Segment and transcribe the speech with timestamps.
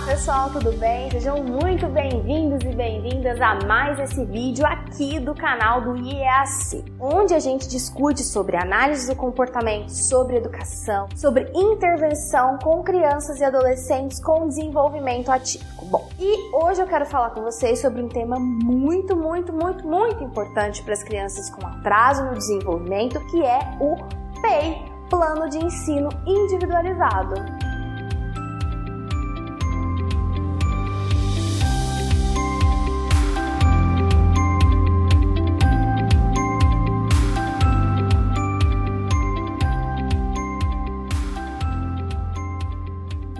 [0.00, 1.10] Olá pessoal, tudo bem?
[1.10, 7.34] Sejam muito bem-vindos e bem-vindas a mais esse vídeo aqui do canal do IEAC, onde
[7.34, 14.18] a gente discute sobre análise do comportamento, sobre educação, sobre intervenção com crianças e adolescentes
[14.24, 15.84] com desenvolvimento atípico.
[15.84, 20.24] Bom, e hoje eu quero falar com vocês sobre um tema muito, muito, muito, muito
[20.24, 23.96] importante para as crianças com atraso no desenvolvimento, que é o
[24.40, 27.59] PEI, Plano de Ensino Individualizado.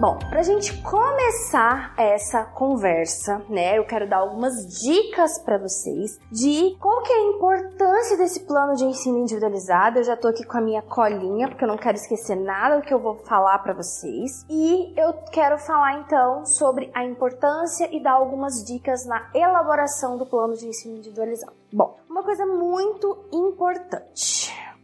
[0.01, 6.19] Bom, para a gente começar essa conversa, né, eu quero dar algumas dicas para vocês
[6.33, 9.99] de qual que é a importância desse plano de ensino individualizado.
[9.99, 12.83] Eu já tô aqui com a minha colinha, porque eu não quero esquecer nada do
[12.83, 14.47] que eu vou falar para vocês.
[14.49, 20.25] E eu quero falar então sobre a importância e dar algumas dicas na elaboração do
[20.25, 21.53] plano de ensino individualizado.
[21.71, 24.40] Bom, uma coisa muito importante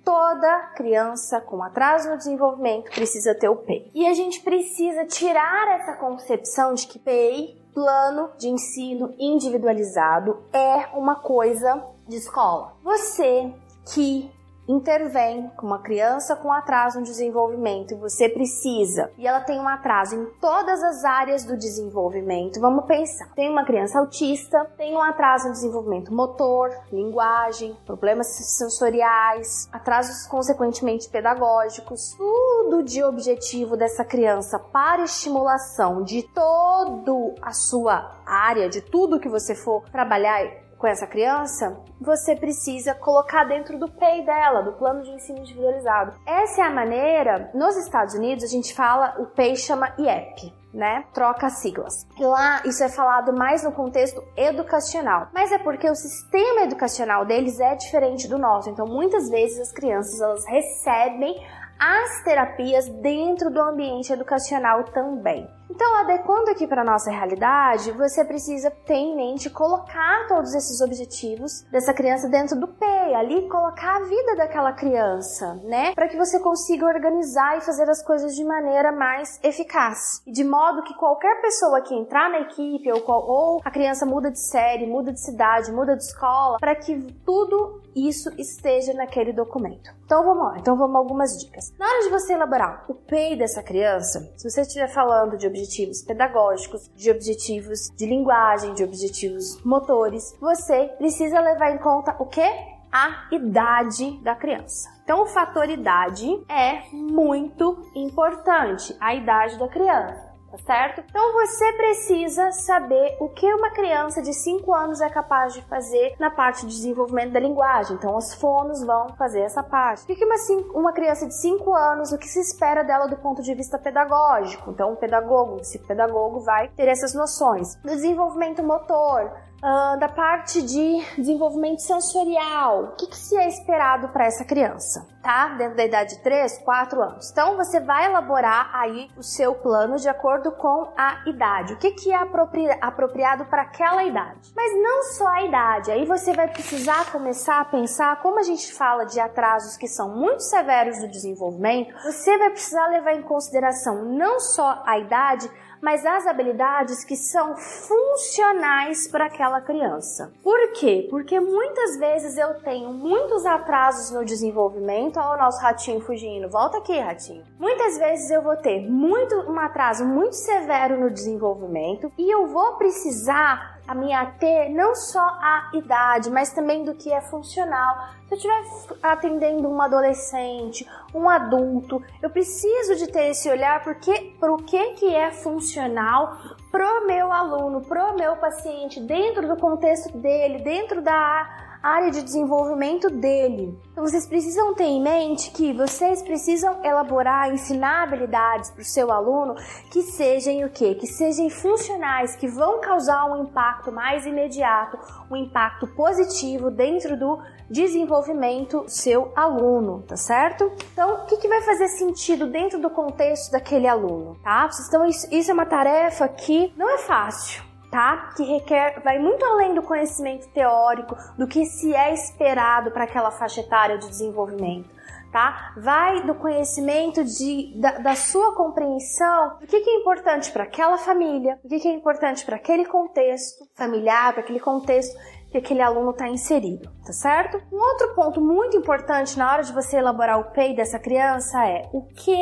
[0.07, 3.91] toda criança com atraso no desenvolvimento precisa ter o PEI.
[3.93, 10.97] E a gente precisa tirar essa concepção de que PEI, plano de ensino individualizado, é
[10.97, 12.77] uma coisa de escola.
[12.85, 13.53] Você
[13.93, 14.31] que
[14.69, 19.69] intervém com uma criança com atraso no desenvolvimento e você precisa, e ela tem um
[19.69, 23.33] atraso em todas as áreas do desenvolvimento, vamos pensar.
[23.35, 31.09] Tem uma criança autista, tem um atraso no desenvolvimento motor, linguagem, problemas sensoriais, atrasos consequentemente
[31.09, 39.21] pedagógicos, tudo de objetivo dessa criança para estimulação de todo a sua área, de tudo
[39.21, 44.73] que você for trabalhar com essa criança, você precisa colocar dentro do PEI dela, do
[44.73, 46.15] plano de ensino individualizado.
[46.27, 51.05] Essa é a maneira, nos Estados Unidos a gente fala, o PEI chama IEP, né?
[51.13, 52.07] Troca siglas.
[52.19, 57.59] Lá isso é falado mais no contexto educacional, mas é porque o sistema educacional deles
[57.59, 58.69] é diferente do nosso.
[58.69, 61.35] Então, muitas vezes as crianças elas recebem
[61.79, 65.49] as terapias dentro do ambiente educacional também.
[65.69, 71.63] Então, adequando aqui para nossa realidade, você precisa ter em mente colocar todos esses objetivos
[71.71, 75.93] dessa criança dentro do PEI, ali colocar a vida daquela criança, né?
[75.95, 80.23] Para que você consiga organizar e fazer as coisas de maneira mais eficaz.
[80.27, 84.41] De modo que qualquer pessoa que entrar na equipe ou, ou a criança muda de
[84.41, 89.91] série, muda de cidade, muda de escola, para que tudo isso esteja naquele documento.
[90.05, 91.66] Então vamos lá, então vamos algumas dicas.
[91.79, 96.03] Na hora de você elaborar o PEI dessa criança, se você estiver falando de objetivos
[96.03, 102.47] pedagógicos, de objetivos de linguagem, de objetivos motores, você precisa levar em conta o que?
[102.93, 104.89] A idade da criança.
[105.05, 111.03] Então, o fator idade é muito importante, a idade da criança tá certo?
[111.09, 116.15] Então você precisa saber o que uma criança de 5 anos é capaz de fazer
[116.19, 117.97] na parte de desenvolvimento da linguagem.
[117.97, 120.05] Então os fonos vão fazer essa parte.
[120.05, 120.37] O que uma,
[120.75, 124.71] uma criança de 5 anos, o que se espera dela do ponto de vista pedagógico?
[124.71, 127.77] Então o pedagogo, esse pedagogo vai ter essas noções.
[127.77, 129.33] Do desenvolvimento motor,
[129.67, 132.85] Uh, da parte de desenvolvimento sensorial.
[132.85, 135.49] O que, que se é esperado para essa criança, tá?
[135.59, 137.33] Dentro da idade de 3, 4 anos.
[137.33, 141.73] Então, você vai elaborar aí o seu plano de acordo com a idade.
[141.73, 144.53] O que, que é apropri apropriado para aquela idade.
[144.55, 145.91] Mas não só a idade.
[145.91, 150.15] Aí você vai precisar começar a pensar, como a gente fala de atrasos que são
[150.15, 155.51] muito severos do desenvolvimento, você vai precisar levar em consideração não só a idade,
[155.87, 160.33] mas as habilidades que são funcionais para aquela criança.
[160.43, 161.07] Por quê?
[161.09, 165.21] Porque muitas vezes eu tenho muitos atrasos no desenvolvimento.
[165.21, 166.51] Olha o nosso ratinho fugindo.
[166.51, 167.45] Volta aqui, ratinho.
[167.57, 172.73] Muitas vezes eu vou ter muito um atraso muito severo no desenvolvimento e eu vou
[172.79, 178.09] precisar a minha ter não só a idade, mas também do que é funcional.
[178.27, 184.35] Se eu estiver atendendo um adolescente, um adulto, eu preciso de ter esse olhar porque
[184.43, 186.37] o que que é funcional
[186.71, 193.09] pro meu aluno, pro meu paciente, dentro do contexto dele, dentro da área de desenvolvimento
[193.09, 193.79] dele.
[193.93, 199.11] Então vocês precisam ter em mente que vocês precisam elaborar, ensinar habilidades para o seu
[199.11, 199.55] aluno
[199.91, 200.95] que sejam o quê?
[200.95, 204.99] Que sejam funcionais, que vão causar um impacto mais imediato,
[205.31, 207.39] um impacto positivo dentro do
[207.71, 210.71] desenvolvimento do seu aluno, tá certo?
[210.93, 214.69] Então, o que, que vai fazer sentido dentro do contexto daquele aluno, tá?
[214.89, 218.31] Então, isso é uma tarefa que não é fácil, tá?
[218.37, 223.31] Que requer, vai muito além do conhecimento teórico, do que se é esperado para aquela
[223.31, 224.97] faixa etária de desenvolvimento.
[225.33, 225.75] Tá?
[225.77, 230.97] Vai do conhecimento de, da, da sua compreensão do que, que é importante para aquela
[230.97, 235.15] família, o que, que é importante para aquele contexto familiar, para aquele contexto
[235.51, 237.61] que aquele aluno está inserido, tá certo?
[237.71, 241.89] Um outro ponto muito importante na hora de você elaborar o PEI dessa criança é
[241.93, 242.37] o que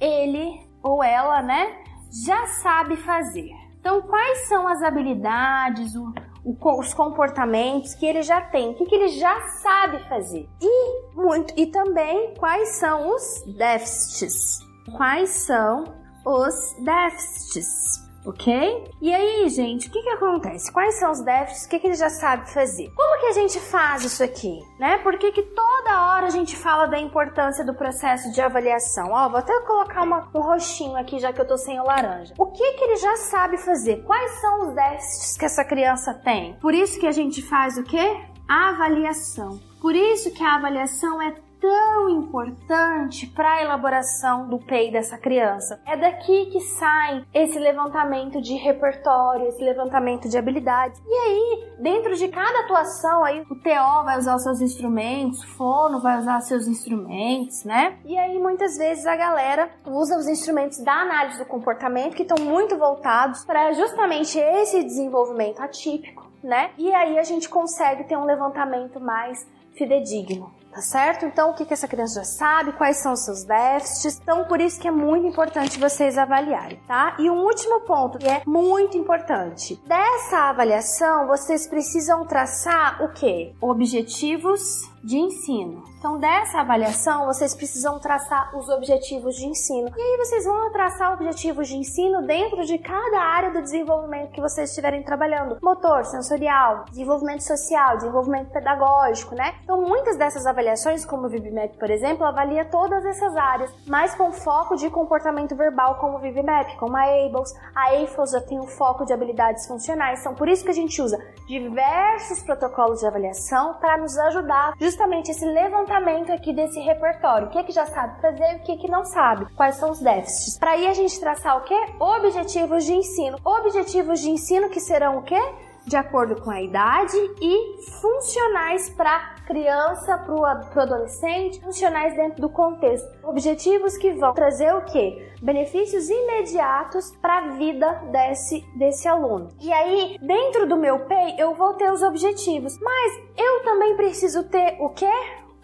[0.00, 1.76] ele ou ela, né,
[2.24, 3.50] já sabe fazer.
[3.88, 6.12] Então, quais são as habilidades, o,
[6.44, 10.46] o, os comportamentos que ele já tem, o que, que ele já sabe fazer?
[10.60, 14.58] E muito e também quais são os déficits?
[14.94, 15.84] Quais são
[16.22, 16.54] os
[16.84, 18.06] déficits?
[18.28, 18.90] Ok?
[19.00, 20.70] E aí, gente, o que que acontece?
[20.70, 21.64] Quais são os déficits?
[21.64, 22.90] O que que ele já sabe fazer?
[22.94, 24.98] Como que a gente faz isso aqui, né?
[24.98, 29.10] Por que que toda hora a gente fala da importância do processo de avaliação?
[29.10, 32.34] Ó, vou até colocar uma, um roxinho aqui, já que eu tô sem o laranja.
[32.38, 34.04] O que que ele já sabe fazer?
[34.04, 36.54] Quais são os déficits que essa criança tem?
[36.60, 38.20] Por isso que a gente faz o quê?
[38.48, 39.58] Avaliação.
[39.80, 45.80] Por isso que a avaliação é tão importante para a elaboração do PEI dessa criança.
[45.86, 51.00] É daqui que sai esse levantamento de repertório, esse levantamento de habilidades.
[51.06, 55.48] E aí, dentro de cada atuação, aí o TO vai usar os seus instrumentos, o
[55.56, 57.98] fono vai usar seus instrumentos, né?
[58.04, 62.44] E aí muitas vezes a galera usa os instrumentos da análise do comportamento que estão
[62.44, 66.70] muito voltados para justamente esse desenvolvimento atípico, né?
[66.78, 69.46] E aí a gente consegue ter um levantamento mais
[69.76, 71.24] fidedigno tá certo?
[71.24, 74.20] Então, o que, que essa criança já sabe, quais são os seus déficits.
[74.20, 77.16] Então, por isso que é muito importante vocês avaliarem, tá?
[77.18, 79.80] E um último ponto que é muito importante.
[79.86, 83.54] Dessa avaliação, vocês precisam traçar o quê?
[83.60, 85.82] Objetivos de ensino.
[85.98, 89.90] Então, dessa avaliação, vocês precisam traçar os objetivos de ensino.
[89.96, 94.40] E aí, vocês vão traçar objetivos de ensino dentro de cada área do desenvolvimento que
[94.40, 99.54] vocês estiverem trabalhando: motor, sensorial, desenvolvimento social, desenvolvimento pedagógico, né?
[99.64, 104.30] Então, muitas dessas avaliações, como o VibMap, por exemplo, avalia todas essas áreas, mas com
[104.30, 107.54] foco de comportamento verbal, como o VibMap, como a ABLES.
[107.74, 110.20] A AFOS já tem um foco de habilidades funcionais.
[110.20, 111.18] Então, por isso que a gente usa
[111.48, 114.97] diversos protocolos de avaliação para nos ajudar justamente
[115.30, 117.48] esse levantamento aqui desse repertório.
[117.48, 119.46] O que, é que já sabe fazer e o que, é que não sabe.
[119.54, 120.58] Quais são os déficits.
[120.58, 121.74] Para aí a gente traçar o que?
[122.00, 123.38] Objetivos de ensino.
[123.44, 125.40] Objetivos de ensino que serão o quê?
[125.88, 132.50] de acordo com a idade e funcionais para criança, para o adolescente, funcionais dentro do
[132.50, 133.08] contexto.
[133.24, 135.32] Objetivos que vão trazer o quê?
[135.40, 139.48] Benefícios imediatos para a vida desse, desse aluno.
[139.58, 144.44] E aí, dentro do meu PEI, eu vou ter os objetivos, mas eu também preciso
[144.44, 145.10] ter o quê?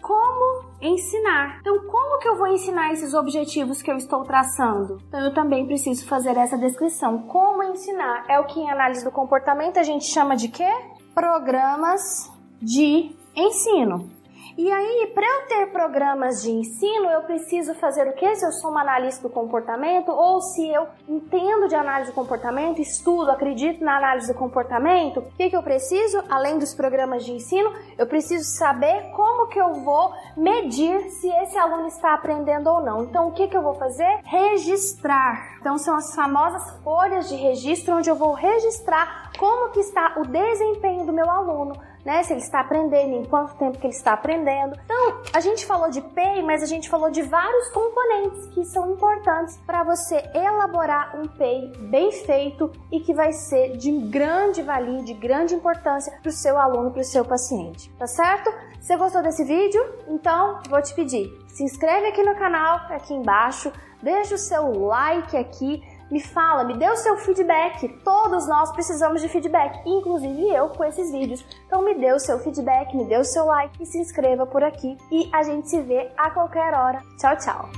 [0.01, 1.57] como ensinar.
[1.61, 4.99] Então, como que eu vou ensinar esses objetivos que eu estou traçando?
[5.07, 7.23] Então, eu também preciso fazer essa descrição.
[7.23, 8.23] Como ensinar?
[8.29, 10.69] É o que em análise do comportamento a gente chama de quê?
[11.15, 14.15] Programas de ensino.
[14.57, 18.35] E aí, para eu ter programas de ensino, eu preciso fazer o que?
[18.37, 22.79] Se eu sou uma analista do comportamento ou se eu entendo de análise do comportamento,
[22.79, 26.23] estudo, acredito na análise do comportamento, o que, que eu preciso?
[26.29, 31.57] Além dos programas de ensino, eu preciso saber como que eu vou medir se esse
[31.57, 33.03] aluno está aprendendo ou não.
[33.03, 34.21] Então, o que, que eu vou fazer?
[34.23, 35.57] Registrar.
[35.59, 40.25] Então, são as famosas folhas de registro onde eu vou registrar como que está o
[40.25, 41.75] desempenho do meu aluno
[42.05, 42.23] né?
[42.23, 44.77] Se ele está aprendendo, em quanto tempo que ele está aprendendo.
[44.85, 48.91] Então, a gente falou de PEI, mas a gente falou de vários componentes que são
[48.91, 55.03] importantes para você elaborar um PEI bem feito e que vai ser de grande valia,
[55.03, 58.53] de grande importância para o seu aluno, para o seu paciente, tá certo?
[58.79, 59.81] Você gostou desse vídeo?
[60.07, 63.71] Então, vou te pedir, se inscreve aqui no canal, aqui embaixo,
[64.03, 67.87] deixa o seu like aqui, me fala, me dê o seu feedback.
[68.03, 71.45] Todos nós precisamos de feedback, inclusive eu com esses vídeos.
[71.65, 74.63] Então me dê o seu feedback, me dê o seu like e se inscreva por
[74.63, 74.97] aqui.
[75.11, 77.01] E a gente se vê a qualquer hora.
[77.17, 77.69] Tchau, tchau!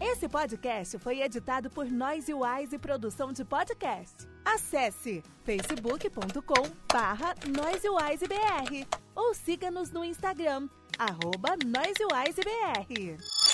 [0.00, 4.37] Esse podcast foi editado por Noise Wise Produção de Podcast.
[4.54, 7.34] Acesse facebook.com barra
[9.14, 13.47] ou siga-nos no Instagram, arroba NoiseWiseBR.